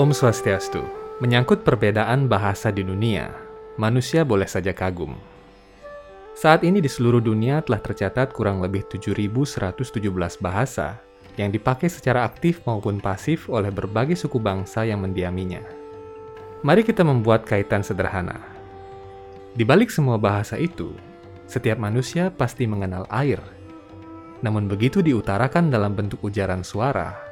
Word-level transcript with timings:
Om 0.00 0.16
Swastiastu, 0.16 0.80
menyangkut 1.20 1.60
perbedaan 1.60 2.24
bahasa 2.24 2.72
di 2.72 2.80
dunia, 2.80 3.36
manusia 3.76 4.24
boleh 4.24 4.48
saja 4.48 4.72
kagum. 4.72 5.12
Saat 6.32 6.64
ini 6.64 6.80
di 6.80 6.88
seluruh 6.88 7.20
dunia 7.20 7.60
telah 7.60 7.84
tercatat 7.84 8.32
kurang 8.32 8.64
lebih 8.64 8.88
7.117 8.88 10.00
bahasa 10.40 10.96
yang 11.36 11.52
dipakai 11.52 11.92
secara 11.92 12.24
aktif 12.24 12.64
maupun 12.64 12.96
pasif 12.96 13.52
oleh 13.52 13.68
berbagai 13.68 14.16
suku 14.16 14.40
bangsa 14.40 14.88
yang 14.88 15.04
mendiaminya. 15.04 15.60
Mari 16.64 16.80
kita 16.80 17.04
membuat 17.04 17.44
kaitan 17.44 17.84
sederhana. 17.84 18.40
Di 19.52 19.68
balik 19.68 19.92
semua 19.92 20.16
bahasa 20.16 20.56
itu, 20.56 20.96
setiap 21.44 21.76
manusia 21.76 22.32
pasti 22.32 22.64
mengenal 22.64 23.04
air. 23.12 23.44
Namun 24.40 24.64
begitu 24.64 25.04
diutarakan 25.04 25.68
dalam 25.68 25.92
bentuk 25.92 26.24
ujaran 26.24 26.64
suara, 26.64 27.29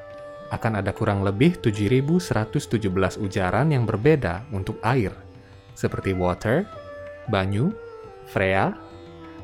akan 0.48 0.80
ada 0.80 0.96
kurang 0.96 1.20
lebih 1.24 1.60
7.117 1.60 3.20
ujaran 3.20 3.68
yang 3.68 3.84
berbeda 3.84 4.48
untuk 4.52 4.80
air, 4.80 5.12
seperti 5.76 6.16
water, 6.16 6.64
banyu, 7.28 7.72
freya, 8.28 8.72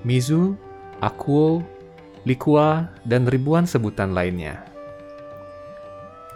mizu, 0.04 0.56
aquo, 1.04 1.60
liqua, 2.24 2.88
dan 3.04 3.28
ribuan 3.28 3.68
sebutan 3.68 4.16
lainnya. 4.16 4.64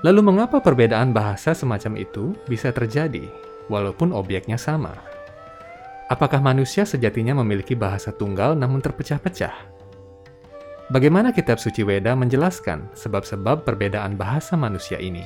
Lalu 0.06 0.20
mengapa 0.22 0.62
perbedaan 0.62 1.10
bahasa 1.10 1.56
semacam 1.56 1.98
itu 1.98 2.36
bisa 2.46 2.70
terjadi, 2.70 3.26
walaupun 3.66 4.14
objeknya 4.14 4.54
sama? 4.54 4.94
Apakah 6.08 6.40
manusia 6.40 6.88
sejatinya 6.88 7.36
memiliki 7.44 7.76
bahasa 7.76 8.14
tunggal 8.14 8.56
namun 8.56 8.80
terpecah-pecah? 8.80 9.77
Bagaimana 10.88 11.36
kitab 11.36 11.60
suci 11.60 11.84
Weda 11.84 12.16
menjelaskan 12.16 12.88
sebab-sebab 12.96 13.60
perbedaan 13.60 14.16
bahasa 14.16 14.56
manusia 14.56 14.96
ini? 14.96 15.20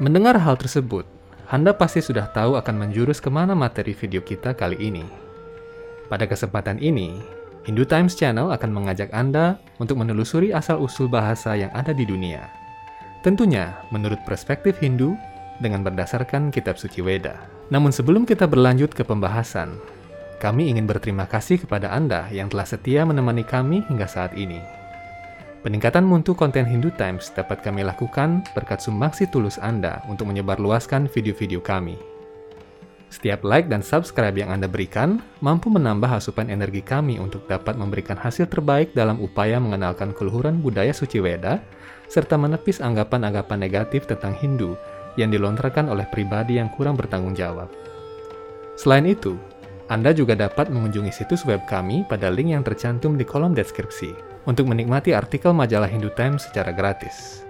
Mendengar 0.00 0.40
hal 0.40 0.56
tersebut, 0.56 1.04
Anda 1.52 1.76
pasti 1.76 2.00
sudah 2.00 2.32
tahu 2.32 2.56
akan 2.56 2.88
menjurus 2.88 3.20
ke 3.20 3.28
mana 3.28 3.52
materi 3.52 3.92
video 3.92 4.24
kita 4.24 4.56
kali 4.56 4.80
ini. 4.80 5.04
Pada 6.08 6.24
kesempatan 6.24 6.80
ini, 6.80 7.20
Hindu 7.68 7.84
Times 7.84 8.16
Channel 8.16 8.56
akan 8.56 8.72
mengajak 8.72 9.12
Anda 9.12 9.60
untuk 9.76 10.00
menelusuri 10.00 10.56
asal-usul 10.56 11.12
bahasa 11.12 11.52
yang 11.52 11.68
ada 11.76 11.92
di 11.92 12.08
dunia. 12.08 12.48
Tentunya 13.20 13.76
menurut 13.92 14.24
perspektif 14.24 14.80
Hindu 14.80 15.12
dengan 15.60 15.84
berdasarkan 15.84 16.48
kitab 16.48 16.80
suci 16.80 17.04
Weda. 17.04 17.36
Namun 17.68 17.92
sebelum 17.92 18.24
kita 18.24 18.48
berlanjut 18.48 18.96
ke 18.96 19.04
pembahasan, 19.04 19.76
kami 20.44 20.68
ingin 20.68 20.84
berterima 20.84 21.24
kasih 21.24 21.64
kepada 21.64 21.88
Anda 21.88 22.28
yang 22.28 22.52
telah 22.52 22.68
setia 22.68 23.08
menemani 23.08 23.48
kami 23.48 23.80
hingga 23.88 24.04
saat 24.04 24.36
ini. 24.36 24.60
Peningkatan 25.64 26.04
mutu 26.04 26.36
konten 26.36 26.68
Hindu 26.68 26.92
Times 26.92 27.32
dapat 27.32 27.64
kami 27.64 27.80
lakukan 27.80 28.44
berkat 28.52 28.84
sumbangsi 28.84 29.24
tulus 29.32 29.56
Anda 29.56 30.04
untuk 30.04 30.28
menyebarluaskan 30.28 31.08
video-video 31.08 31.64
kami. 31.64 31.96
Setiap 33.08 33.40
like 33.40 33.72
dan 33.72 33.80
subscribe 33.80 34.36
yang 34.36 34.52
Anda 34.52 34.68
berikan 34.68 35.24
mampu 35.40 35.72
menambah 35.72 36.20
asupan 36.20 36.52
energi 36.52 36.84
kami 36.84 37.16
untuk 37.16 37.48
dapat 37.48 37.80
memberikan 37.80 38.20
hasil 38.20 38.44
terbaik 38.52 38.92
dalam 38.92 39.16
upaya 39.24 39.56
mengenalkan 39.56 40.12
keluhuran 40.12 40.60
budaya 40.60 40.92
suci 40.92 41.24
Weda 41.24 41.64
serta 42.12 42.36
menepis 42.36 42.84
anggapan-anggapan 42.84 43.64
negatif 43.64 44.04
tentang 44.04 44.36
Hindu 44.36 44.76
yang 45.16 45.32
dilontarkan 45.32 45.88
oleh 45.88 46.04
pribadi 46.12 46.60
yang 46.60 46.68
kurang 46.68 47.00
bertanggung 47.00 47.32
jawab. 47.32 47.72
Selain 48.74 49.06
itu, 49.06 49.38
anda 49.92 50.16
juga 50.16 50.32
dapat 50.32 50.72
mengunjungi 50.72 51.12
situs 51.12 51.44
web 51.44 51.60
kami 51.68 52.08
pada 52.08 52.32
link 52.32 52.56
yang 52.56 52.64
tercantum 52.64 53.20
di 53.20 53.24
kolom 53.28 53.52
deskripsi 53.52 54.16
untuk 54.48 54.64
menikmati 54.64 55.12
artikel 55.12 55.52
majalah 55.52 55.88
Hindu 55.88 56.08
Times 56.16 56.48
secara 56.48 56.72
gratis. 56.72 57.44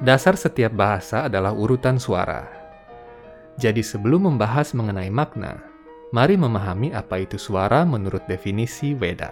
Dasar 0.00 0.32
setiap 0.32 0.72
bahasa 0.72 1.28
adalah 1.28 1.52
urutan 1.52 2.00
suara. 2.00 2.48
Jadi 3.60 3.84
sebelum 3.84 4.32
membahas 4.32 4.72
mengenai 4.72 5.12
makna, 5.12 5.60
mari 6.16 6.40
memahami 6.40 6.96
apa 6.96 7.20
itu 7.20 7.36
suara 7.36 7.84
menurut 7.84 8.24
definisi 8.24 8.96
Weda. 8.96 9.28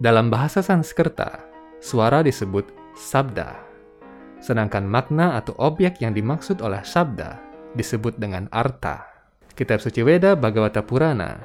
Dalam 0.00 0.32
bahasa 0.32 0.64
Sanskerta, 0.64 1.44
suara 1.76 2.24
disebut 2.24 2.72
sabda, 2.96 3.60
sedangkan 4.40 4.88
makna 4.88 5.36
atau 5.36 5.52
objek 5.60 6.00
yang 6.00 6.16
dimaksud 6.16 6.64
oleh 6.64 6.80
sabda 6.80 7.36
disebut 7.76 8.16
dengan 8.16 8.48
arta. 8.48 9.04
Kitab 9.52 9.84
suci 9.84 10.00
Weda 10.00 10.32
Bhagavata 10.32 10.80
Purana, 10.80 11.36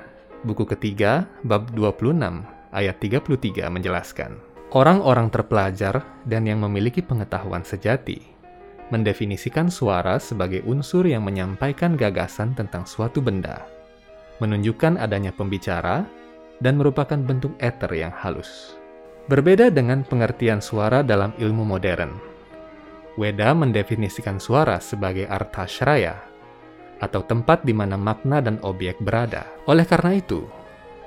buku 0.47 0.63
ketiga, 0.63 1.27
bab 1.43 1.67
26, 1.75 2.15
ayat 2.71 2.95
33 3.03 3.67
menjelaskan. 3.67 4.46
Orang-orang 4.75 5.31
terpelajar 5.31 6.03
dan 6.27 6.43
yang 6.43 6.59
memiliki 6.59 6.99
pengetahuan 6.99 7.63
sejati 7.63 8.37
mendefinisikan 8.87 9.67
suara 9.67 10.15
sebagai 10.15 10.63
unsur 10.63 11.03
yang 11.03 11.27
menyampaikan 11.27 11.99
gagasan 11.99 12.55
tentang 12.55 12.87
suatu 12.87 13.19
benda, 13.19 13.67
menunjukkan 14.39 14.95
adanya 14.95 15.35
pembicara, 15.35 16.07
dan 16.63 16.79
merupakan 16.79 17.19
bentuk 17.19 17.53
eter 17.59 17.91
yang 17.93 18.13
halus. 18.15 18.79
Berbeda 19.27 19.67
dengan 19.67 20.07
pengertian 20.07 20.63
suara 20.63 21.03
dalam 21.03 21.35
ilmu 21.35 21.67
modern, 21.67 22.15
Weda 23.17 23.49
mendefinisikan 23.57 24.37
suara 24.37 24.77
sebagai 24.77 25.25
arta 25.25 25.65
shraya, 25.65 26.21
atau 27.01 27.25
tempat 27.25 27.65
di 27.65 27.73
mana 27.73 27.97
makna 27.97 28.39
dan 28.39 28.61
objek 28.61 29.01
berada. 29.01 29.49
Oleh 29.65 29.89
karena 29.89 30.15
itu, 30.15 30.45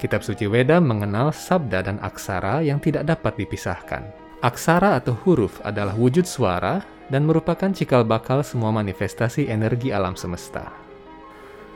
Kitab 0.00 0.24
suci 0.24 0.48
Weda 0.48 0.80
mengenal 0.80 1.28
sabda 1.28 1.84
dan 1.84 2.00
aksara 2.00 2.64
yang 2.64 2.80
tidak 2.80 3.04
dapat 3.04 3.36
dipisahkan. 3.36 4.00
Aksara 4.40 4.96
atau 4.96 5.12
huruf 5.28 5.60
adalah 5.60 5.92
wujud 5.92 6.24
suara 6.24 6.80
dan 7.12 7.28
merupakan 7.28 7.68
cikal 7.68 8.08
bakal 8.08 8.40
semua 8.40 8.72
manifestasi 8.72 9.52
energi 9.52 9.92
alam 9.92 10.16
semesta. 10.16 10.72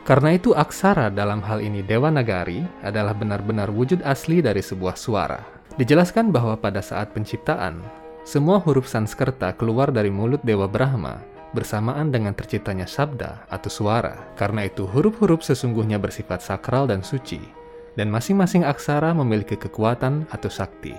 Karena 0.09 0.33
itu 0.33 0.57
aksara 0.57 1.13
dalam 1.13 1.45
hal 1.45 1.61
ini 1.61 1.85
Dewa 1.85 2.09
Nagari 2.09 2.65
adalah 2.81 3.13
benar-benar 3.13 3.69
wujud 3.69 4.01
asli 4.01 4.41
dari 4.41 4.65
sebuah 4.65 4.97
suara. 4.97 5.45
Dijelaskan 5.77 6.33
bahwa 6.33 6.57
pada 6.57 6.81
saat 6.81 7.13
penciptaan, 7.13 7.85
semua 8.25 8.57
huruf 8.57 8.89
Sanskerta 8.89 9.53
keluar 9.53 9.93
dari 9.93 10.09
mulut 10.09 10.41
Dewa 10.41 10.65
Brahma 10.65 11.21
bersamaan 11.55 12.11
dengan 12.11 12.33
terciptanya 12.33 12.89
sabda 12.89 13.47
atau 13.53 13.71
suara. 13.71 14.33
Karena 14.35 14.67
itu 14.67 14.89
huruf-huruf 14.89 15.47
sesungguhnya 15.47 16.03
bersifat 16.03 16.43
sakral 16.43 16.91
dan 16.91 17.07
suci, 17.07 17.64
dan 17.95 18.11
masing-masing 18.11 18.67
aksara 18.67 19.15
memiliki 19.15 19.59
kekuatan 19.59 20.27
atau 20.31 20.51
sakti. 20.51 20.95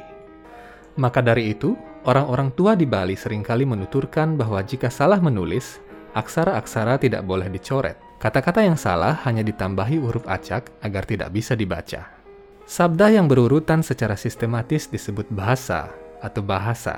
Maka 0.96 1.20
dari 1.20 1.52
itu, 1.52 1.76
orang-orang 2.08 2.56
tua 2.56 2.74
di 2.76 2.88
Bali 2.88 3.20
sering 3.20 3.44
kali 3.44 3.68
menuturkan 3.68 4.40
bahwa 4.40 4.64
jika 4.64 4.88
salah 4.88 5.20
menulis, 5.20 5.84
aksara-aksara 6.16 6.96
tidak 7.04 7.28
boleh 7.28 7.52
dicoret. 7.52 8.00
Kata-kata 8.16 8.64
yang 8.64 8.80
salah 8.80 9.20
hanya 9.28 9.44
ditambahi 9.44 10.00
huruf 10.00 10.24
acak 10.24 10.72
agar 10.80 11.04
tidak 11.04 11.30
bisa 11.36 11.52
dibaca. 11.52 12.16
Sabda 12.66 13.14
yang 13.14 13.28
berurutan 13.30 13.86
secara 13.86 14.16
sistematis 14.18 14.90
disebut 14.90 15.30
bahasa 15.30 15.92
atau 16.24 16.42
bahasa. 16.42 16.98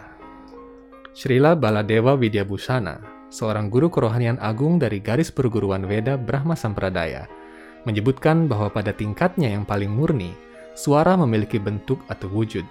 Srila 1.17 1.57
Baladewa 1.57 2.13
Widyabhusana, 2.13 3.01
seorang 3.33 3.67
guru 3.67 3.89
kerohanian 3.89 4.37
agung 4.37 4.77
dari 4.77 5.01
garis 5.01 5.33
perguruan 5.33 5.83
Weda 5.83 6.15
Brahma 6.15 6.53
Sampradaya, 6.53 7.25
menyebutkan 7.83 8.49
bahwa 8.49 8.71
pada 8.71 8.95
tingkatnya 8.95 9.51
yang 9.51 9.67
paling 9.67 9.91
murni, 9.91 10.33
suara 10.73 11.13
memiliki 11.17 11.61
bentuk 11.61 12.01
atau 12.09 12.29
wujud. 12.29 12.63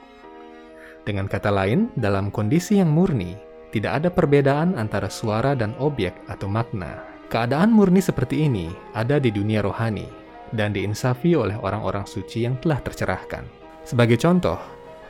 Dengan 1.06 1.30
kata 1.30 1.54
lain, 1.54 1.92
dalam 1.94 2.34
kondisi 2.34 2.82
yang 2.82 2.90
murni, 2.90 3.38
tidak 3.70 4.02
ada 4.02 4.08
perbedaan 4.10 4.74
antara 4.74 5.06
suara 5.06 5.54
dan 5.54 5.76
objek 5.78 6.16
atau 6.26 6.50
makna. 6.50 7.02
Keadaan 7.26 7.74
murni 7.74 7.98
seperti 7.98 8.46
ini 8.46 8.70
ada 8.94 9.18
di 9.18 9.34
dunia 9.34 9.62
rohani 9.62 10.06
dan 10.54 10.70
diinsafi 10.70 11.34
oleh 11.34 11.58
orang-orang 11.58 12.06
suci 12.06 12.46
yang 12.46 12.54
telah 12.62 12.78
tercerahkan. 12.78 13.42
Sebagai 13.82 14.18
contoh, 14.18 14.58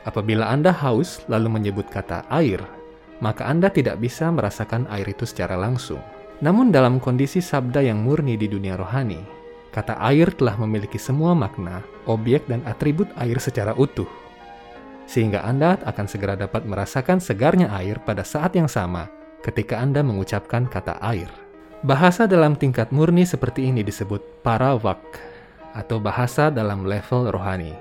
apabila 0.05 0.49
Anda 0.49 0.73
haus 0.73 1.21
lalu 1.29 1.49
menyebut 1.61 1.89
kata 1.89 2.25
air, 2.33 2.61
maka 3.21 3.45
Anda 3.45 3.69
tidak 3.69 4.01
bisa 4.01 4.29
merasakan 4.29 4.89
air 4.89 5.05
itu 5.09 5.25
secara 5.25 5.57
langsung. 5.57 6.01
Namun 6.41 6.69
dalam 6.69 7.01
kondisi 7.01 7.41
sabda 7.41 7.81
yang 7.81 8.01
murni 8.05 8.37
di 8.37 8.45
dunia 8.45 8.77
rohani, 8.77 9.17
kata 9.71 9.99
air 10.01 10.31
telah 10.33 10.55
memiliki 10.57 10.97
semua 10.97 11.37
makna, 11.37 11.83
objek, 12.09 12.45
dan 12.49 12.63
atribut 12.65 13.07
air 13.19 13.37
secara 13.37 13.75
utuh. 13.75 14.07
Sehingga 15.07 15.43
Anda 15.47 15.79
akan 15.87 16.05
segera 16.07 16.35
dapat 16.35 16.67
merasakan 16.67 17.23
segarnya 17.23 17.71
air 17.71 18.01
pada 18.03 18.27
saat 18.27 18.55
yang 18.55 18.67
sama 18.67 19.07
ketika 19.45 19.79
Anda 19.79 20.03
mengucapkan 20.03 20.67
kata 20.67 20.99
air. 20.99 21.31
Bahasa 21.85 22.25
dalam 22.25 22.57
tingkat 22.57 22.89
murni 22.89 23.23
seperti 23.23 23.69
ini 23.69 23.85
disebut 23.85 24.43
parawak 24.43 24.99
atau 25.77 26.01
bahasa 26.01 26.49
dalam 26.49 26.83
level 26.83 27.29
rohani. 27.31 27.71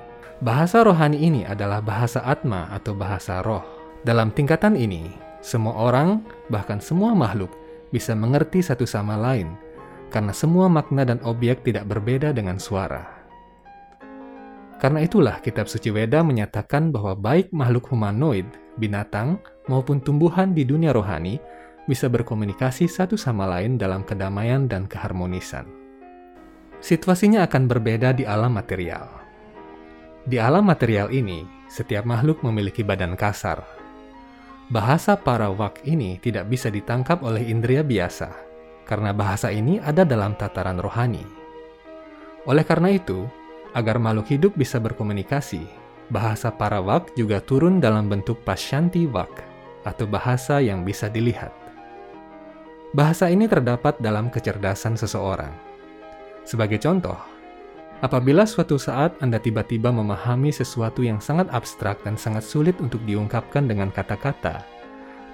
Bahasa 0.45 0.85
rohani 0.85 1.17
ini 1.17 1.43
adalah 1.49 1.81
bahasa 1.81 2.21
atma 2.21 2.69
atau 2.69 2.93
bahasa 2.93 3.41
roh. 3.41 3.65
Dalam 4.05 4.31
tingkatan 4.31 4.77
ini, 4.77 5.17
semua 5.41 5.75
orang, 5.75 6.21
bahkan 6.53 6.77
semua 6.79 7.17
makhluk, 7.17 7.51
bisa 7.89 8.13
mengerti 8.13 8.61
satu 8.61 8.85
sama 8.85 9.17
lain 9.17 9.57
karena 10.11 10.31
semua 10.31 10.71
makna 10.71 11.03
dan 11.03 11.19
objek 11.27 11.67
tidak 11.67 11.87
berbeda 11.91 12.31
dengan 12.31 12.59
suara. 12.61 13.17
Karena 14.77 15.01
itulah 15.01 15.41
kitab 15.41 15.73
suci 15.73 15.89
Weda 15.89 16.21
menyatakan 16.21 16.93
bahwa 16.93 17.17
baik 17.17 17.49
makhluk 17.49 17.89
humanoid, 17.89 18.45
binatang, 18.77 19.41
maupun 19.73 20.05
tumbuhan 20.05 20.53
di 20.53 20.69
dunia 20.69 20.93
rohani 20.93 21.41
bisa 21.89 22.13
berkomunikasi 22.13 22.85
satu 22.85 23.17
sama 23.17 23.49
lain 23.49 23.81
dalam 23.81 24.05
kedamaian 24.05 24.69
dan 24.69 24.85
keharmonisan. 24.85 25.65
Situasinya 26.85 27.49
akan 27.49 27.65
berbeda 27.73 28.13
di 28.13 28.29
alam 28.29 28.53
material. 28.53 29.09
Di 30.29 30.37
alam 30.37 30.69
material 30.69 31.09
ini, 31.09 31.47
setiap 31.73 32.05
makhluk 32.05 32.45
memiliki 32.45 32.85
badan 32.85 33.17
kasar. 33.17 33.65
Bahasa 34.69 35.17
para 35.17 35.49
wak 35.49 35.87
ini 35.87 36.19
tidak 36.21 36.51
bisa 36.51 36.69
ditangkap 36.69 37.23
oleh 37.23 37.47
indera 37.49 37.87
biasa, 37.87 38.46
karena 38.87 39.11
bahasa 39.11 39.51
ini 39.51 39.83
ada 39.83 40.07
dalam 40.07 40.39
tataran 40.39 40.79
rohani. 40.79 41.27
Oleh 42.47 42.63
karena 42.63 42.95
itu, 42.95 43.27
Agar 43.77 44.01
makhluk 44.01 44.33
hidup 44.33 44.53
bisa 44.57 44.81
berkomunikasi, 44.81 45.69
bahasa 46.09 46.49
para 46.49 46.81
wak 46.81 47.13
juga 47.13 47.45
turun 47.45 47.77
dalam 47.77 48.09
bentuk 48.09 48.41
pasyanti 48.41 49.05
wak, 49.05 49.45
atau 49.85 50.09
bahasa 50.09 50.65
yang 50.65 50.81
bisa 50.81 51.13
dilihat. 51.13 51.53
Bahasa 52.97 53.29
ini 53.29 53.45
terdapat 53.45 54.01
dalam 54.01 54.33
kecerdasan 54.33 54.97
seseorang. 54.97 55.53
Sebagai 56.49 56.81
contoh, 56.81 57.21
apabila 58.01 58.49
suatu 58.49 58.81
saat 58.81 59.13
Anda 59.21 59.37
tiba-tiba 59.37 59.93
memahami 59.93 60.57
sesuatu 60.57 61.05
yang 61.05 61.21
sangat 61.21 61.53
abstrak 61.53 62.01
dan 62.01 62.17
sangat 62.17 62.49
sulit 62.49 62.81
untuk 62.81 63.05
diungkapkan 63.05 63.69
dengan 63.69 63.93
kata-kata, 63.93 64.65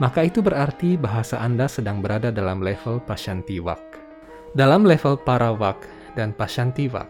maka 0.00 0.25
itu 0.25 0.41
berarti 0.41 0.97
bahasa 0.97 1.41
Anda 1.43 1.69
sedang 1.69 2.00
berada 2.00 2.33
dalam 2.33 2.65
level 2.65 3.03
pasyanti 3.05 3.61
wak. 3.61 3.81
Dalam 4.56 4.85
level 4.85 5.17
para 5.21 5.53
wak 5.53 5.85
dan 6.17 6.33
pasyanti 6.33 6.89
wak, 6.93 7.09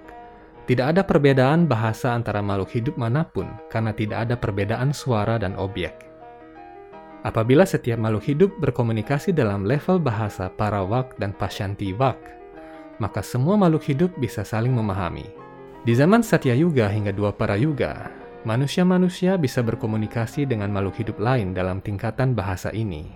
tidak 0.66 0.94
ada 0.94 1.02
perbedaan 1.02 1.66
bahasa 1.66 2.14
antara 2.14 2.38
makhluk 2.38 2.70
hidup 2.70 2.94
mana 2.94 3.26
pun 3.26 3.50
karena 3.66 3.90
tidak 3.90 4.30
ada 4.30 4.34
perbedaan 4.38 4.94
suara 4.94 5.38
dan 5.38 5.58
objek. 5.58 6.06
Apabila 7.22 7.62
setiap 7.62 8.02
makhluk 8.02 8.26
hidup 8.26 8.50
berkomunikasi 8.58 9.30
dalam 9.30 9.62
level 9.62 10.02
bahasa 10.02 10.50
Parawak 10.50 11.14
dan 11.22 11.30
Pasyanti 11.34 11.94
Wak, 11.94 12.18
maka 12.98 13.22
semua 13.22 13.54
makhluk 13.54 13.86
hidup 13.86 14.10
bisa 14.18 14.42
saling 14.42 14.74
memahami. 14.74 15.30
Di 15.82 15.94
zaman 15.98 16.22
Satya 16.22 16.54
Yuga 16.54 16.86
hingga 16.86 17.10
dua 17.10 17.34
para 17.34 17.58
yuga, 17.58 18.10
manusia-manusia 18.42 19.38
bisa 19.38 19.62
berkomunikasi 19.62 20.46
dengan 20.46 20.74
makhluk 20.74 20.98
hidup 20.98 21.18
lain 21.22 21.54
dalam 21.54 21.78
tingkatan 21.78 22.34
bahasa 22.34 22.74
ini. 22.74 23.06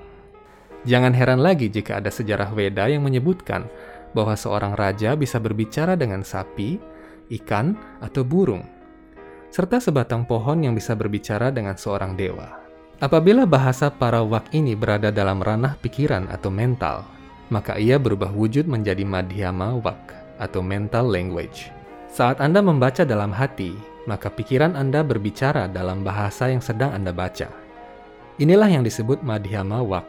Jangan 0.86 1.10
heran 1.14 1.42
lagi 1.42 1.66
jika 1.66 1.98
ada 1.98 2.14
sejarah 2.14 2.54
Weda 2.54 2.86
yang 2.86 3.02
menyebutkan 3.02 3.66
bahwa 4.14 4.38
seorang 4.38 4.78
raja 4.78 5.18
bisa 5.18 5.42
berbicara 5.42 5.98
dengan 5.98 6.22
sapi, 6.22 6.78
ikan, 7.42 7.74
atau 7.98 8.22
burung, 8.22 8.62
serta 9.50 9.82
sebatang 9.82 10.24
pohon 10.24 10.62
yang 10.62 10.78
bisa 10.78 10.94
berbicara 10.94 11.50
dengan 11.50 11.74
seorang 11.74 12.14
dewa. 12.14 12.62
Apabila 12.96 13.44
bahasa 13.44 13.92
para 13.92 14.24
wak 14.24 14.56
ini 14.56 14.72
berada 14.72 15.12
dalam 15.12 15.42
ranah 15.44 15.76
pikiran 15.82 16.32
atau 16.32 16.48
mental, 16.48 17.04
maka 17.52 17.76
ia 17.76 18.00
berubah 18.00 18.32
wujud 18.32 18.64
menjadi 18.64 19.04
madhyama 19.04 19.76
wak 19.84 20.16
atau 20.40 20.64
mental 20.64 21.04
language. 21.10 21.75
Saat 22.16 22.40
Anda 22.40 22.64
membaca 22.64 23.04
dalam 23.04 23.28
hati, 23.28 23.76
maka 24.08 24.32
pikiran 24.32 24.72
Anda 24.72 25.04
berbicara 25.04 25.68
dalam 25.68 26.00
bahasa 26.00 26.48
yang 26.48 26.64
sedang 26.64 26.96
Anda 26.96 27.12
baca. 27.12 27.52
Inilah 28.40 28.72
yang 28.72 28.88
disebut 28.88 29.20
madhyama 29.20 29.84
wak. 29.84 30.08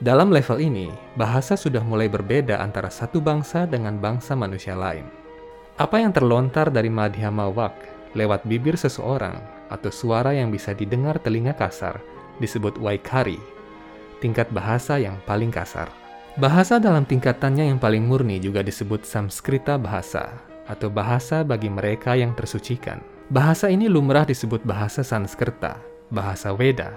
Dalam 0.00 0.32
level 0.32 0.56
ini, 0.56 0.88
bahasa 1.20 1.52
sudah 1.52 1.84
mulai 1.84 2.08
berbeda 2.08 2.64
antara 2.64 2.88
satu 2.88 3.20
bangsa 3.20 3.68
dengan 3.68 4.00
bangsa 4.00 4.32
manusia 4.32 4.72
lain. 4.72 5.04
Apa 5.76 6.00
yang 6.00 6.16
terlontar 6.16 6.72
dari 6.72 6.88
madhyama 6.88 7.52
wak 7.52 7.76
lewat 8.16 8.48
bibir 8.48 8.80
seseorang 8.80 9.36
atau 9.68 9.92
suara 9.92 10.32
yang 10.32 10.48
bisa 10.48 10.72
didengar 10.72 11.20
telinga 11.20 11.52
kasar 11.52 12.00
disebut 12.40 12.80
waikari, 12.80 13.36
tingkat 14.24 14.48
bahasa 14.48 14.96
yang 14.96 15.20
paling 15.28 15.52
kasar. 15.52 15.92
Bahasa 16.40 16.80
dalam 16.80 17.04
tingkatannya 17.04 17.68
yang 17.68 17.76
paling 17.76 18.08
murni 18.08 18.40
juga 18.40 18.64
disebut 18.64 19.04
Samskrita 19.04 19.76
bahasa 19.76 20.47
atau 20.68 20.92
bahasa 20.92 21.42
bagi 21.42 21.72
mereka 21.72 22.14
yang 22.14 22.36
tersucikan. 22.36 23.00
Bahasa 23.32 23.72
ini 23.72 23.88
lumrah 23.88 24.28
disebut 24.28 24.64
bahasa 24.64 25.00
Sanskerta, 25.00 25.80
bahasa 26.12 26.52
Weda. 26.52 26.96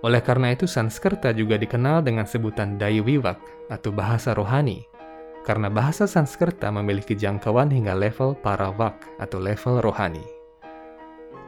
Oleh 0.00 0.24
karena 0.24 0.56
itu 0.56 0.64
Sanskerta 0.64 1.32
juga 1.36 1.60
dikenal 1.60 2.00
dengan 2.00 2.24
sebutan 2.24 2.80
Daiwiwak 2.80 3.68
atau 3.68 3.92
bahasa 3.92 4.32
rohani 4.32 4.90
karena 5.44 5.72
bahasa 5.72 6.04
Sanskerta 6.04 6.68
memiliki 6.68 7.16
jangkauan 7.16 7.72
hingga 7.72 7.96
level 7.96 8.36
parawak 8.38 8.96
atau 9.16 9.40
level 9.40 9.80
rohani. 9.80 10.24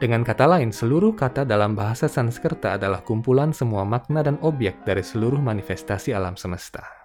Dengan 0.01 0.25
kata 0.25 0.49
lain, 0.49 0.73
seluruh 0.73 1.15
kata 1.15 1.47
dalam 1.47 1.77
bahasa 1.77 2.09
Sanskerta 2.09 2.75
adalah 2.75 3.05
kumpulan 3.05 3.55
semua 3.55 3.87
makna 3.87 4.25
dan 4.25 4.35
objek 4.43 4.81
dari 4.83 5.05
seluruh 5.05 5.39
manifestasi 5.39 6.11
alam 6.11 6.35
semesta. 6.35 7.02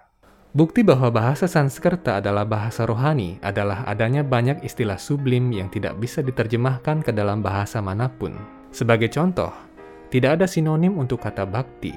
Bukti 0.49 0.81
bahwa 0.81 1.13
bahasa 1.13 1.45
Sanskerta 1.45 2.17
adalah 2.17 2.41
bahasa 2.41 2.81
rohani 2.89 3.37
adalah 3.45 3.85
adanya 3.85 4.25
banyak 4.25 4.65
istilah 4.65 4.97
sublim 4.97 5.53
yang 5.53 5.69
tidak 5.69 5.93
bisa 6.01 6.25
diterjemahkan 6.25 7.05
ke 7.05 7.13
dalam 7.13 7.45
bahasa 7.45 7.77
mana 7.85 8.09
pun. 8.09 8.33
Sebagai 8.73 9.13
contoh, 9.13 9.53
tidak 10.09 10.41
ada 10.41 10.49
sinonim 10.49 10.97
untuk 10.97 11.21
kata 11.21 11.45
bakti. 11.45 11.93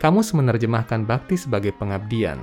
Kamus 0.00 0.32
menerjemahkan 0.32 1.04
bakti 1.04 1.36
sebagai 1.36 1.76
pengabdian, 1.76 2.40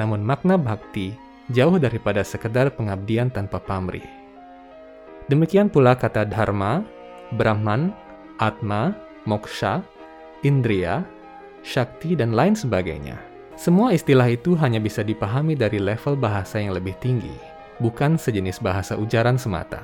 namun 0.00 0.24
makna 0.24 0.56
bakti 0.56 1.12
jauh 1.52 1.76
daripada 1.76 2.24
sekedar 2.24 2.72
pengabdian 2.72 3.28
tanpa 3.28 3.60
pamrih. 3.60 4.04
Demikian 5.28 5.68
pula 5.68 5.92
kata 5.92 6.24
dharma, 6.24 6.80
brahman, 7.36 7.92
atma, 8.40 8.96
moksha, 9.28 9.84
indriya, 10.40 11.04
shakti, 11.60 12.16
dan 12.16 12.32
lain 12.32 12.56
sebagainya. 12.56 13.27
Semua 13.58 13.90
istilah 13.90 14.30
itu 14.30 14.54
hanya 14.54 14.78
bisa 14.78 15.02
dipahami 15.02 15.58
dari 15.58 15.82
level 15.82 16.14
bahasa 16.14 16.62
yang 16.62 16.78
lebih 16.78 16.94
tinggi, 17.02 17.34
bukan 17.82 18.14
sejenis 18.14 18.62
bahasa 18.62 18.94
ujaran 18.94 19.34
semata. 19.34 19.82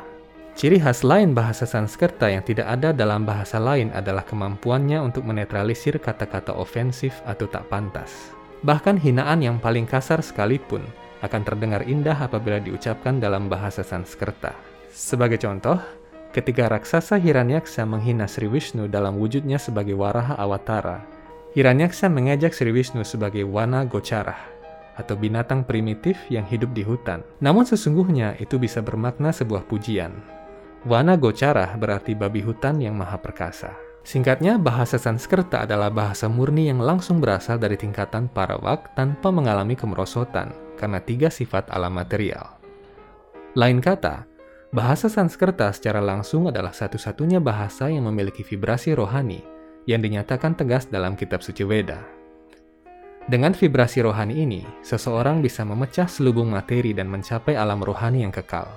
Ciri 0.55 0.79
khas 0.79 1.03
lain 1.03 1.35
bahasa 1.35 1.67
Sanskerta 1.67 2.31
yang 2.31 2.47
tidak 2.47 2.71
ada 2.71 2.95
dalam 2.95 3.27
bahasa 3.27 3.59
lain 3.59 3.91
adalah 3.91 4.23
kemampuannya 4.23 5.03
untuk 5.03 5.27
menetralisir 5.27 5.99
kata-kata 5.99 6.55
ofensif 6.55 7.19
atau 7.27 7.51
tak 7.51 7.67
pantas. 7.67 8.31
Bahkan 8.63 9.03
hinaan 9.03 9.43
yang 9.43 9.59
paling 9.59 9.91
kasar 9.91 10.23
sekalipun 10.23 10.87
akan 11.27 11.43
terdengar 11.43 11.83
indah 11.83 12.15
apabila 12.15 12.63
diucapkan 12.63 13.19
dalam 13.19 13.51
bahasa 13.51 13.83
Sanskerta. 13.83 14.55
Sebagai 14.95 15.43
contoh, 15.43 15.83
ketika 16.31 16.71
raksasa 16.71 17.19
Hiranyaksa 17.19 17.83
menghina 17.83 18.31
Sri 18.31 18.47
Wisnu 18.47 18.87
dalam 18.87 19.19
wujudnya 19.19 19.59
sebagai 19.59 19.99
Waraha 19.99 20.39
Awatara, 20.39 21.14
Hiranyaksa 21.55 22.11
mengejek 22.11 22.51
Sri 22.51 22.75
Wisnu 22.75 23.07
sebagai 23.07 23.47
Wana 23.47 23.87
Gocara 23.87 24.35
atau 24.99 25.15
binatang 25.15 25.63
primitif 25.63 26.19
yang 26.27 26.43
hidup 26.51 26.75
di 26.75 26.83
hutan. 26.83 27.23
Namun 27.39 27.63
sesungguhnya 27.63 28.35
itu 28.43 28.59
bisa 28.59 28.83
bermakna 28.83 29.31
sebuah 29.31 29.63
pujian. 29.71 30.11
Wana 30.83 31.15
Gocara 31.15 31.71
berarti 31.79 32.19
babi 32.19 32.43
hutan 32.43 32.83
yang 32.83 32.99
maha 32.99 33.23
perkasa. 33.23 33.71
Singkatnya, 34.03 34.59
bahasa 34.59 34.99
Sanskerta 34.99 35.63
adalah 35.63 35.95
bahasa 35.95 36.27
murni 36.27 36.67
yang 36.67 36.83
langsung 36.83 37.23
berasal 37.23 37.55
dari 37.55 37.79
tingkatan 37.79 38.27
parawak 38.35 38.91
tanpa 38.99 39.31
mengalami 39.31 39.79
kemerosotan 39.79 40.51
karena 40.75 40.99
tiga 41.07 41.31
sifat 41.31 41.71
alam 41.71 41.95
material. 41.95 42.59
Lain 43.55 43.79
kata, 43.79 44.27
bahasa 44.75 45.07
Sanskerta 45.07 45.71
secara 45.71 46.03
langsung 46.03 46.51
adalah 46.51 46.75
satu-satunya 46.75 47.39
bahasa 47.39 47.87
yang 47.87 48.11
memiliki 48.11 48.43
vibrasi 48.43 48.91
rohani 48.91 49.54
yang 49.85 50.01
dinyatakan 50.05 50.57
tegas 50.57 50.89
dalam 50.89 51.17
kitab 51.17 51.41
suci 51.41 51.65
Weda. 51.65 52.01
Dengan 53.25 53.57
vibrasi 53.57 54.05
rohani 54.05 54.45
ini, 54.45 54.61
seseorang 54.85 55.41
bisa 55.41 55.65
memecah 55.65 56.05
selubung 56.05 56.53
materi 56.53 56.93
dan 56.93 57.09
mencapai 57.09 57.57
alam 57.57 57.81
rohani 57.81 58.21
yang 58.21 58.33
kekal. 58.33 58.69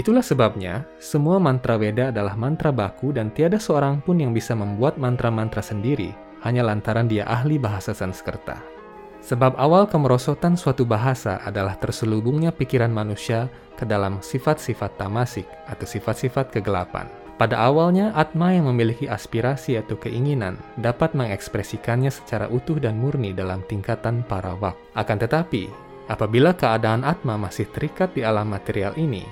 Itulah 0.00 0.24
sebabnya, 0.24 0.88
semua 0.96 1.36
mantra 1.36 1.76
Weda 1.76 2.08
adalah 2.08 2.38
mantra 2.38 2.72
baku 2.72 3.12
dan 3.12 3.28
tiada 3.34 3.60
seorang 3.60 4.00
pun 4.00 4.16
yang 4.16 4.32
bisa 4.32 4.56
membuat 4.56 4.96
mantra-mantra 4.96 5.60
sendiri 5.60 6.14
hanya 6.46 6.64
lantaran 6.64 7.10
dia 7.10 7.26
ahli 7.28 7.58
bahasa 7.60 7.92
Sanskerta. 7.92 8.78
Sebab 9.18 9.58
awal 9.58 9.90
kemerosotan 9.90 10.54
suatu 10.54 10.86
bahasa 10.86 11.42
adalah 11.42 11.74
terselubungnya 11.76 12.54
pikiran 12.54 12.88
manusia 12.88 13.50
ke 13.74 13.84
dalam 13.84 14.22
sifat-sifat 14.22 14.96
tamasik 14.96 15.44
atau 15.66 15.84
sifat-sifat 15.84 16.54
kegelapan. 16.54 17.27
Pada 17.38 17.70
awalnya, 17.70 18.10
Atma 18.18 18.50
yang 18.50 18.66
memiliki 18.66 19.06
aspirasi 19.06 19.78
atau 19.78 19.94
keinginan 19.94 20.58
dapat 20.74 21.14
mengekspresikannya 21.14 22.10
secara 22.10 22.50
utuh 22.50 22.82
dan 22.82 22.98
murni 22.98 23.30
dalam 23.30 23.62
tingkatan 23.70 24.26
para 24.26 24.58
wak. 24.58 24.74
Akan 24.98 25.22
tetapi, 25.22 25.70
apabila 26.10 26.50
keadaan 26.58 27.06
Atma 27.06 27.38
masih 27.38 27.70
terikat 27.70 28.10
di 28.10 28.26
alam 28.26 28.50
material 28.50 28.90
ini, 28.98 29.22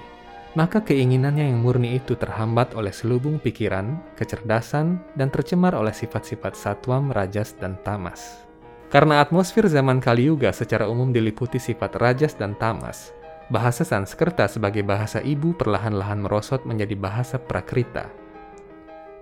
maka 0.54 0.78
keinginannya 0.86 1.50
yang 1.50 1.58
murni 1.58 1.98
itu 1.98 2.14
terhambat 2.14 2.78
oleh 2.78 2.94
selubung 2.94 3.42
pikiran, 3.42 3.98
kecerdasan, 4.14 5.02
dan 5.18 5.26
tercemar 5.26 5.75
oleh 5.75 5.90
sifat-sifat 5.92 6.54
satwam, 6.54 7.10
rajas, 7.10 7.58
dan 7.58 7.75
tamas. 7.82 8.46
Karena 8.86 9.18
atmosfer 9.18 9.66
zaman 9.66 9.98
Kali 9.98 10.30
Yuga 10.30 10.54
secara 10.54 10.86
umum 10.86 11.10
diliputi 11.10 11.58
sifat 11.58 11.98
rajas 11.98 12.38
dan 12.38 12.54
tamas, 12.54 13.10
bahasa 13.46 13.86
Sanskerta 13.86 14.50
sebagai 14.50 14.82
bahasa 14.82 15.22
ibu 15.22 15.54
perlahan-lahan 15.54 16.18
merosot 16.18 16.66
menjadi 16.66 16.98
bahasa 16.98 17.38
Prakrita. 17.38 18.10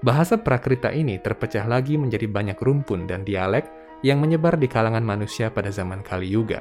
Bahasa 0.00 0.40
Prakrita 0.40 0.92
ini 0.92 1.20
terpecah 1.20 1.64
lagi 1.68 1.96
menjadi 1.96 2.28
banyak 2.28 2.56
rumpun 2.60 3.04
dan 3.04 3.24
dialek 3.24 3.68
yang 4.04 4.20
menyebar 4.20 4.56
di 4.56 4.68
kalangan 4.68 5.04
manusia 5.04 5.48
pada 5.48 5.72
zaman 5.72 6.04
Kali 6.04 6.28
Yuga. 6.28 6.60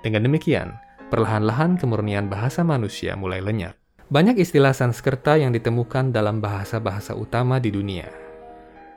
Dengan 0.00 0.24
demikian, 0.24 0.76
perlahan-lahan 1.12 1.76
kemurnian 1.76 2.28
bahasa 2.28 2.64
manusia 2.64 3.12
mulai 3.16 3.40
lenyap. 3.44 3.76
Banyak 4.06 4.38
istilah 4.38 4.70
Sanskerta 4.70 5.34
yang 5.36 5.50
ditemukan 5.50 6.14
dalam 6.14 6.38
bahasa-bahasa 6.38 7.12
utama 7.18 7.58
di 7.58 7.74
dunia. 7.74 8.06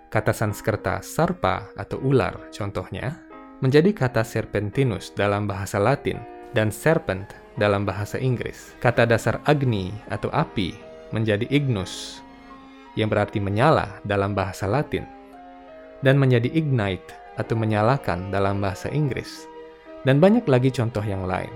Kata 0.07 0.31
Sanskerta 0.36 1.01
sarpa 1.01 1.74
atau 1.74 1.98
ular 2.05 2.51
contohnya, 2.53 3.17
menjadi 3.59 3.91
kata 3.91 4.24
serpentinus 4.24 5.12
dalam 5.17 5.50
bahasa 5.50 5.81
Latin 5.81 6.21
dan 6.53 6.71
serpent 6.74 7.29
dalam 7.60 7.84
bahasa 7.84 8.16
Inggris. 8.16 8.74
Kata 8.80 9.04
dasar 9.04 9.44
agni 9.44 9.92
atau 10.08 10.32
api 10.32 10.74
menjadi 11.12 11.44
ignus, 11.51 12.24
yang 12.96 13.12
berarti 13.12 13.44
menyala 13.44 14.00
dalam 14.08 14.32
bahasa 14.32 14.66
Latin, 14.66 15.04
dan 16.00 16.16
menjadi 16.16 16.48
ignite 16.56 17.12
atau 17.36 17.60
menyalakan 17.60 18.32
dalam 18.32 18.63
bahasa 18.63 18.88
Inggris, 18.89 19.44
dan 20.08 20.24
banyak 20.24 20.48
lagi 20.48 20.72
contoh 20.72 21.04
yang 21.04 21.28
lain. 21.28 21.51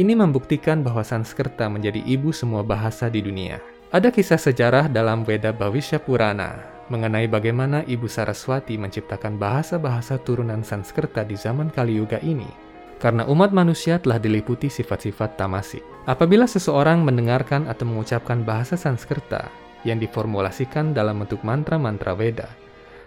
Ini 0.00 0.16
membuktikan 0.16 0.82
bahwa 0.82 1.04
Sanskerta 1.04 1.70
menjadi 1.70 2.02
ibu 2.02 2.34
semua 2.34 2.66
bahasa 2.66 3.06
di 3.06 3.20
dunia. 3.20 3.62
Ada 3.90 4.08
kisah 4.14 4.38
sejarah 4.38 4.86
dalam 4.86 5.26
Veda 5.26 5.50
Bhavisya 5.50 5.98
Purana 5.98 6.56
mengenai 6.90 7.30
bagaimana 7.30 7.86
Ibu 7.86 8.10
Saraswati 8.10 8.74
menciptakan 8.74 9.38
bahasa-bahasa 9.38 10.18
turunan 10.22 10.62
Sanskerta 10.66 11.22
di 11.22 11.38
zaman 11.38 11.70
Kali 11.70 11.98
Yuga 12.02 12.18
ini. 12.22 12.69
Karena 13.00 13.24
umat 13.24 13.48
manusia 13.56 13.96
telah 13.96 14.20
diliputi 14.20 14.68
sifat-sifat 14.68 15.40
tamasik. 15.40 15.80
Apabila 16.04 16.44
seseorang 16.44 17.00
mendengarkan 17.00 17.64
atau 17.64 17.88
mengucapkan 17.88 18.44
bahasa 18.44 18.76
Sanskerta 18.76 19.48
yang 19.88 19.96
diformulasikan 19.96 20.92
dalam 20.92 21.24
bentuk 21.24 21.40
mantra-mantra 21.40 22.12
Veda, 22.12 22.52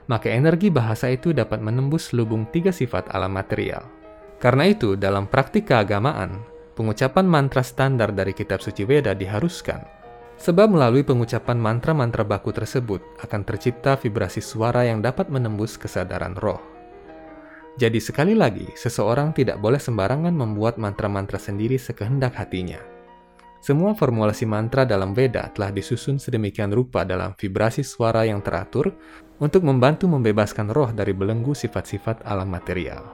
maka 0.10 0.34
energi 0.34 0.74
bahasa 0.74 1.14
itu 1.14 1.30
dapat 1.30 1.62
menembus 1.62 2.10
lubung 2.10 2.50
tiga 2.50 2.74
sifat 2.74 3.14
alam 3.14 3.38
material. 3.38 3.86
Karena 4.42 4.66
itu, 4.66 4.98
dalam 4.98 5.30
praktik 5.30 5.70
keagamaan, 5.70 6.42
pengucapan 6.74 7.30
mantra 7.30 7.62
standar 7.62 8.12
dari 8.18 8.34
kitab 8.34 8.66
suci 8.66 8.90
Veda 8.90 9.14
diharuskan, 9.14 9.86
sebab 10.42 10.74
melalui 10.74 11.06
pengucapan 11.06 11.62
mantra-mantra 11.62 12.26
baku 12.26 12.50
tersebut 12.50 13.00
akan 13.22 13.46
tercipta 13.46 13.94
vibrasi 13.94 14.42
suara 14.42 14.90
yang 14.90 15.06
dapat 15.06 15.30
menembus 15.30 15.78
kesadaran 15.78 16.34
roh. 16.42 16.73
Jadi 17.74 17.98
sekali 17.98 18.38
lagi, 18.38 18.70
seseorang 18.78 19.34
tidak 19.34 19.58
boleh 19.58 19.82
sembarangan 19.82 20.30
membuat 20.30 20.78
mantra-mantra 20.78 21.42
sendiri 21.42 21.82
sekehendak 21.82 22.38
hatinya. 22.38 22.78
Semua 23.64 23.96
formulasi 23.96 24.44
mantra 24.44 24.84
dalam 24.84 25.16
Veda 25.16 25.50
telah 25.56 25.72
disusun 25.72 26.20
sedemikian 26.20 26.70
rupa 26.70 27.08
dalam 27.08 27.34
vibrasi 27.34 27.82
suara 27.82 28.28
yang 28.28 28.44
teratur 28.44 28.92
untuk 29.40 29.64
membantu 29.64 30.06
membebaskan 30.06 30.70
roh 30.70 30.92
dari 30.92 31.16
belenggu 31.16 31.56
sifat-sifat 31.56 32.28
alam 32.28 32.52
material. 32.52 33.08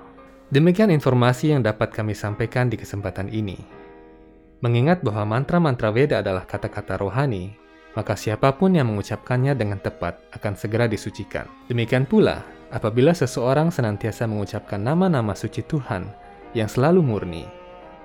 Demikian 0.50 0.90
informasi 0.90 1.54
yang 1.54 1.62
dapat 1.62 1.94
kami 1.94 2.18
sampaikan 2.18 2.68
di 2.68 2.82
kesempatan 2.82 3.30
ini. 3.30 3.62
Mengingat 4.60 5.06
bahwa 5.06 5.38
mantra-mantra 5.38 5.94
Veda 5.94 6.20
adalah 6.20 6.44
kata-kata 6.44 6.98
rohani, 7.00 7.54
maka 7.94 8.18
siapa 8.18 8.52
pun 8.58 8.76
yang 8.76 8.90
mengucapkannya 8.92 9.54
dengan 9.54 9.80
tepat 9.80 10.20
akan 10.34 10.58
segera 10.58 10.90
disucikan. 10.90 11.46
Demikian 11.70 12.10
pula, 12.10 12.42
apabila 12.70 13.18
seseorang 13.18 13.74
senantiasa 13.74 14.30
mengucapkan 14.30 14.78
nama-nama 14.78 15.34
suci 15.34 15.66
Tuhan 15.66 16.06
yang 16.54 16.70
selalu 16.70 17.02
murni, 17.02 17.46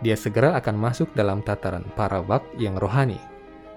dia 0.00 0.16
segera 0.16 0.56
akan 0.61 0.76
masuk 0.76 1.12
dalam 1.12 1.44
tataran 1.44 1.85
para 1.97 2.21
wak 2.21 2.44
yang 2.56 2.76
rohani 2.76 3.21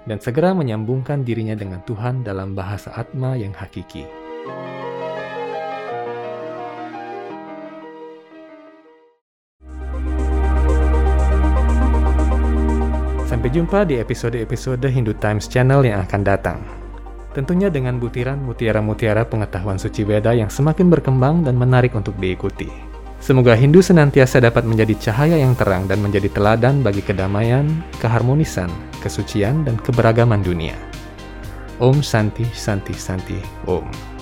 dan 0.07 0.19
segera 0.23 0.55
menyambungkan 0.55 1.27
dirinya 1.27 1.55
dengan 1.55 1.83
Tuhan 1.83 2.23
dalam 2.23 2.55
bahasa 2.55 2.91
Atma 2.95 3.35
yang 3.35 3.51
hakiki. 3.51 4.07
Sampai 13.27 13.51
jumpa 13.51 13.83
di 13.83 13.99
episode-episode 13.99 14.87
Hindu 14.87 15.11
Times 15.19 15.51
Channel 15.51 15.83
yang 15.83 15.99
akan 16.07 16.21
datang. 16.23 16.76
Tentunya 17.37 17.69
dengan 17.69 18.01
butiran 18.01 18.41
mutiara-mutiara 18.41 19.21
pengetahuan 19.29 19.77
suci 19.77 20.01
Veda 20.01 20.33
yang 20.33 20.49
semakin 20.49 20.89
berkembang 20.89 21.45
dan 21.45 21.53
menarik 21.53 21.93
untuk 21.93 22.17
diikuti. 22.17 22.65
Semoga 23.21 23.53
Hindu 23.53 23.77
senantiasa 23.77 24.41
dapat 24.41 24.65
menjadi 24.65 24.97
cahaya 24.97 25.37
yang 25.37 25.53
terang 25.53 25.85
dan 25.85 26.01
menjadi 26.01 26.33
teladan 26.33 26.81
bagi 26.81 27.05
kedamaian, 27.05 27.69
keharmonisan, 28.01 28.73
kesucian, 29.05 29.61
dan 29.69 29.77
keberagaman 29.77 30.41
dunia. 30.41 30.73
Om 31.77 32.01
Santi 32.01 32.49
Santi 32.57 32.97
Santi 32.97 33.37
Om. 33.69 34.16